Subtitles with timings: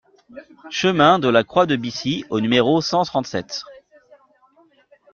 [0.71, 3.63] Chemin de la Croix de Bissy au numéro cent trente-sept